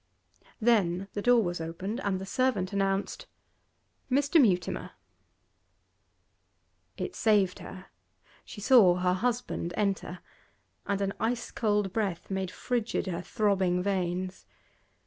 Then 0.59 1.09
the 1.13 1.21
door 1.21 1.43
was 1.43 1.61
opened 1.61 1.99
and 1.99 2.19
the 2.19 2.25
servant 2.25 2.73
announced 2.73 3.27
'Mr. 4.09 4.41
Mutimer.' 4.41 4.93
It 6.97 7.15
saved 7.15 7.59
her. 7.59 7.85
She 8.43 8.61
saw 8.61 8.95
her 8.95 9.13
husband 9.13 9.75
enter, 9.77 10.17
and 10.87 11.01
an 11.01 11.13
ice 11.19 11.51
cold 11.51 11.93
breath 11.93 12.31
made 12.31 12.49
frigid 12.49 13.05
her 13.05 13.21
throbbing 13.21 13.83
veins. 13.83 14.47